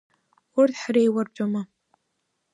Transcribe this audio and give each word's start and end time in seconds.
Урҭ 0.59 0.73
ҳреиуартәыма! 0.81 1.61